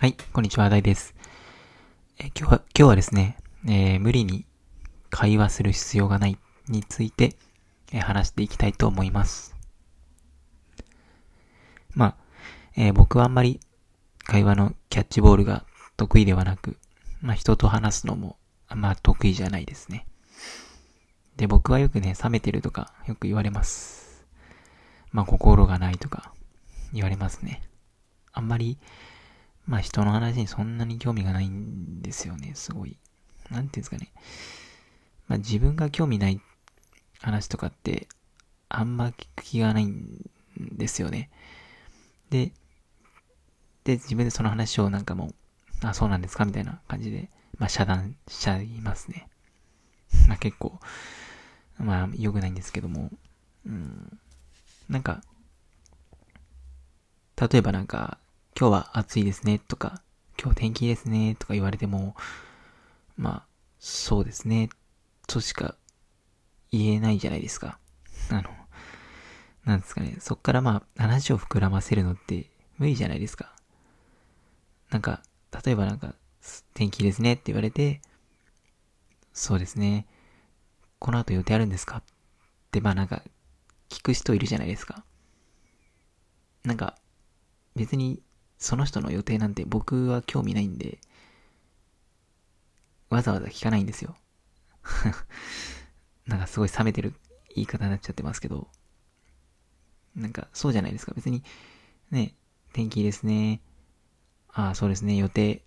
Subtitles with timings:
[0.00, 1.14] はい、こんにちは、大です。
[2.18, 4.46] え今日は、今日はですね、えー、無理に
[5.10, 6.38] 会話する必要がない
[6.68, 7.36] について、
[7.92, 9.54] えー、話していきたいと思います。
[11.94, 12.16] まあ、
[12.78, 13.60] えー、僕はあんまり
[14.24, 15.66] 会話のキャッチボールが
[15.98, 16.78] 得意ではなく、
[17.20, 18.38] まあ人と話すのも
[18.68, 20.06] あんま得意じゃないですね。
[21.36, 24.24] で、僕はよくね、冷めてるとかよく言われます。
[25.12, 26.32] まあ心がないとか
[26.94, 27.60] 言われますね。
[28.32, 28.78] あんまり
[29.66, 32.96] まあ人の話にそんなに興味がないんですよね、すごい。
[33.50, 34.12] なんていうんですかね。
[35.28, 36.40] まあ自分が興味ない
[37.20, 38.08] 話とかって、
[38.68, 40.20] あんま聞く気がないん
[40.56, 41.30] ですよね。
[42.30, 42.52] で、
[43.84, 45.28] で、自分でその話をなんかも
[45.82, 49.28] う、あ、そうなんですかみたいな感じで、まあ遮断しちゃいますね。
[50.28, 50.78] まあ結構、
[51.78, 53.10] まあ良くないんですけども、
[53.66, 54.18] うん、
[54.88, 55.22] なんか、
[57.36, 58.18] 例えばなんか、
[58.60, 60.02] 今日は暑いですねとか、
[60.38, 62.14] 今日天気ですねとか言われても、
[63.16, 63.46] まあ、
[63.78, 64.68] そうですね、
[65.26, 65.76] としか
[66.70, 67.78] 言えないじゃないですか。
[68.28, 68.50] あの、
[69.64, 73.50] なんですかね、そっからまあ、話を膨らませるのって無理じゃないですか。
[74.90, 75.22] なんか、
[75.64, 76.14] 例えばなんか、
[76.74, 78.02] 天気ですねって言われて、
[79.32, 80.06] そうですね、
[80.98, 81.96] この後予定あるんですか？
[81.96, 82.02] っ
[82.70, 83.22] て、まあなんか、
[83.88, 85.02] 聞く人いるじゃないですか。
[86.62, 86.98] なんか、
[87.74, 88.20] 別に
[88.60, 90.98] その人の予定なんて僕は興味ないんで、
[93.08, 94.16] わざわざ聞かないんですよ。
[96.26, 97.14] なんかすごい冷めてる
[97.54, 98.68] 言い方になっちゃってますけど、
[100.14, 101.12] なんかそうじゃないですか。
[101.14, 101.42] 別に、
[102.10, 102.34] ね、
[102.72, 103.62] 天気いいですね。
[104.48, 105.64] ああ、そうですね、予定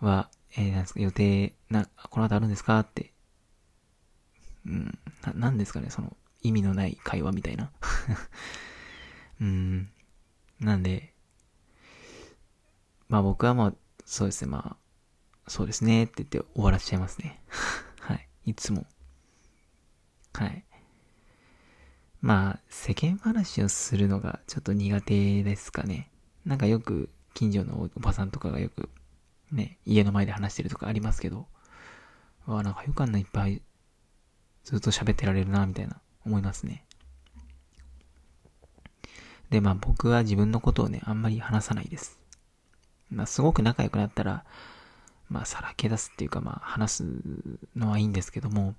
[0.00, 2.78] は、えー、なんですか、予定、な、この後あるんですか？
[2.80, 3.12] って。
[4.64, 7.72] うん、な、なんですかね、その、意味のない会話みたいな。
[9.40, 9.90] うん、
[10.60, 11.14] なんで、
[13.10, 13.74] まあ僕はまあ、
[14.06, 14.76] そうですね、ま
[15.44, 17.42] あ、そうですねって言って終わらせちゃいますね。
[18.00, 18.28] はい。
[18.46, 18.86] いつも。
[20.32, 20.64] はい。
[22.20, 26.08] まあ、世間話をするのがちょっと苦手ですかね。
[26.44, 28.88] なんかよく近所のおばさんとかがよく
[29.50, 31.48] ね、家の前で話してるとかありますけど、
[32.46, 33.60] わあ、なんかよくあんないっぱい
[34.62, 36.84] ずっと喋ってられるな、みたいな思いますね。
[39.50, 42.20] で、まあ僕は自分のことをね、あんまり話さないです。
[43.10, 44.44] まあ、すごく仲良くなったら、
[45.28, 47.04] まあ、さらけ出すっていうか、まあ、話す
[47.76, 48.74] のはいいんですけども、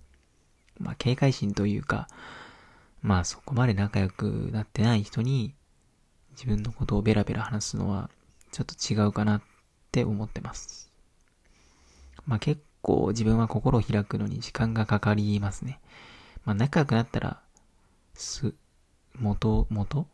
[0.80, 2.08] まあ、警戒心というか、
[3.02, 5.54] まあ、そこまで仲良くなってない人に、
[6.32, 8.10] 自分のことをベラベラ話すのは、
[8.52, 9.42] ちょっと違うかなっ
[9.92, 10.90] て思ってます。
[12.26, 15.80] まあ、結構自分は心を開くのに時間がかかりますね。
[16.46, 17.42] まあ、仲良くなったら、
[18.14, 18.54] す、
[19.20, 20.08] 元、元？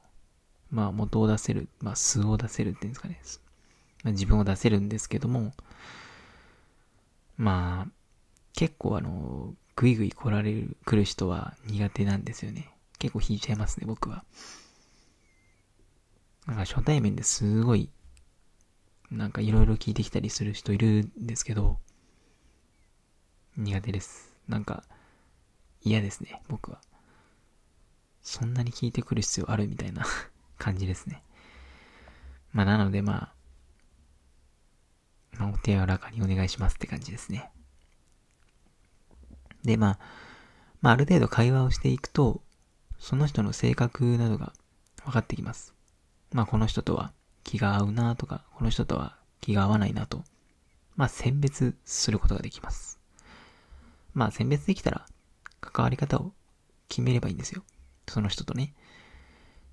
[0.70, 3.20] まあ、元を出せる、まあ、素を出せるっていうんですかね。
[4.12, 5.54] 自分を出せるんですけども、
[7.38, 7.92] まあ、
[8.54, 12.74] 結構あの、ぐいぐい来られる、来る人は苦手なんですよね。
[13.00, 14.24] 結構引いちゃいますね、僕は。
[16.48, 17.90] なんか初対面ですごい、
[19.12, 21.78] なんかいろいろ聞いてきたりする人いるんですけど、
[23.56, 24.36] 苦手です。
[24.48, 24.84] なんか、
[25.84, 26.82] 嫌ですね、僕は。
[28.22, 30.06] そんなに聞いてくる必要あるみたいな
[30.58, 31.24] 感じですね。
[32.52, 33.34] まあなのでまあ、
[35.38, 37.50] まあ、お手柔らかにお願いしますって感じですね。
[39.64, 40.00] で、まあ、
[40.82, 42.42] まあ、ある程度会話をしていくと、
[43.00, 44.54] その人の性格などが
[45.06, 45.74] 分かってきます。
[46.34, 50.24] まあ、この人とは気が合うなとか、この人とは気が合わないなと、
[50.96, 53.00] まあ、選別することができます。
[54.14, 55.06] まあ、選別できたら、
[55.62, 56.32] 関わり方を
[56.90, 57.64] 決めればいいんですよ。
[58.08, 58.74] その人とね。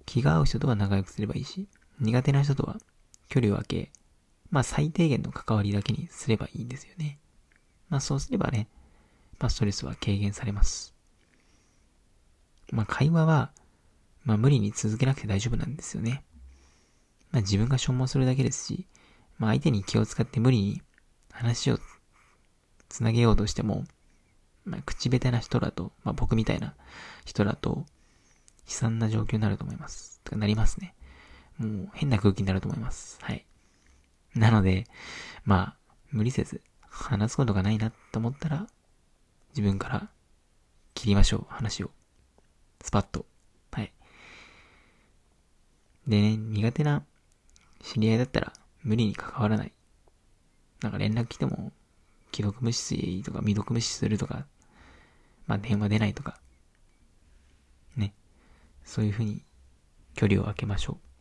[0.06, 1.68] 気が合う人とは仲良くすればいいし、
[2.00, 2.76] 苦手な人とは
[3.28, 3.90] 距離を空け、
[4.54, 7.18] まあ最低限の関わりだけにすればいいんですよね。
[7.88, 8.68] まあそうすればね、
[9.40, 10.94] まあストレスは軽減されます。
[12.70, 13.50] まあ会話は、
[14.22, 16.22] まあ無理に続けなくて大丈夫なんですよね。
[17.32, 18.86] まあ自分が消耗するだけですし、
[19.38, 20.82] まあ相手に気を使って無理に
[21.32, 21.80] 話を
[22.88, 23.82] つなげようとしても、
[24.64, 26.76] まあ口下手な人だと、まあ僕みたいな
[27.24, 27.86] 人だと、
[28.68, 30.20] 悲惨な状況になると思います。
[30.22, 30.94] とかなりますね。
[31.58, 33.18] もう変な空気になると思います。
[33.20, 33.44] はい。
[34.34, 34.86] なので、
[35.44, 35.76] まあ、
[36.10, 38.66] 無理せず、話すことがないなと思ったら、
[39.50, 40.08] 自分から
[40.94, 41.90] 切りましょう、話を。
[42.80, 43.26] スパッと。
[43.72, 43.92] はい。
[46.06, 47.04] でね、苦手な
[47.82, 48.52] 知り合いだったら、
[48.82, 49.72] 無理に関わらない。
[50.82, 51.72] なんか連絡来ても、
[52.32, 54.46] 既読無視とか未読無視するとか、
[55.46, 56.40] まあ電話出ないとか、
[57.96, 58.12] ね。
[58.84, 59.42] そういうふうに
[60.14, 61.13] 距離を空けましょう。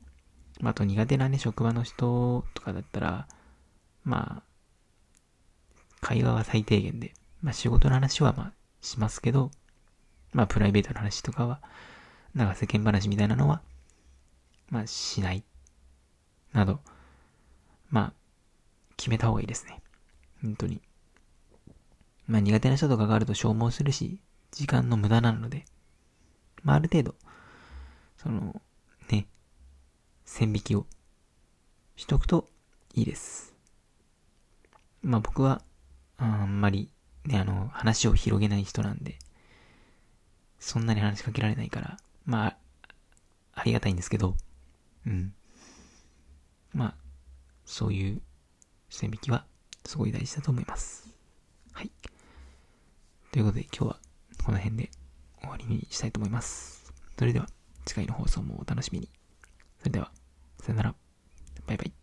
[0.60, 3.28] まあ、と苦手なね、職場の人とかだったら、
[4.04, 4.54] まあ、
[6.04, 9.52] 会話は最低限で、まあ仕事の話はまあしますけど、
[10.34, 11.62] まあプライベートの話とかは、
[12.36, 13.62] なんか世間話みたいなのは、
[14.70, 15.44] まあしない。
[16.52, 16.80] など、
[17.90, 18.14] まあ、
[18.96, 19.82] 決めた方がいいですね。
[20.42, 20.82] 本当に。
[22.28, 24.20] まあ苦手な人と関わると消耗するし、
[24.52, 25.66] 時間の無駄なので、
[26.64, 27.16] まあある程度、
[28.18, 28.62] その、
[30.34, 30.88] 線引きを
[31.96, 32.48] しとくと
[32.96, 33.54] いいです。
[35.04, 35.62] まあ僕は、
[36.18, 36.90] あんまり、
[37.24, 39.20] ね、あの、話を広げない人なんで、
[40.60, 42.58] そんなに話しかけられないから、まあ、
[43.54, 44.36] ありがたいんですけど、
[45.06, 45.36] うん。
[46.74, 46.96] まあ、
[47.64, 48.22] そういう
[48.90, 49.46] 線引きは
[49.86, 51.14] すごい大事だと思います。
[51.74, 51.92] はい。
[53.32, 54.00] ということで今日は
[54.44, 54.90] この辺で
[55.42, 56.92] 終わりにしたいと思います。
[57.20, 57.48] それでは
[57.86, 59.10] 次回の放送もお楽しみに。
[59.78, 60.12] それでは、
[60.63, 60.95] さよなら。
[61.68, 62.03] バイバイ。